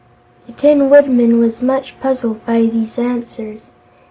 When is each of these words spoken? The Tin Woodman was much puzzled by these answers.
The 0.47 0.53
Tin 0.53 0.89
Woodman 0.89 1.37
was 1.37 1.61
much 1.61 1.93
puzzled 1.99 2.43
by 2.43 2.61
these 2.63 2.97
answers. 2.97 3.69